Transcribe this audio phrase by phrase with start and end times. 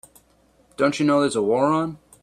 [0.77, 1.99] Don't you know there's a war on?